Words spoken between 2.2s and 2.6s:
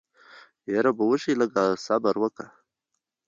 وکه.